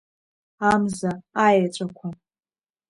[0.71, 1.11] Амза,
[1.45, 2.01] аеҵәақәа…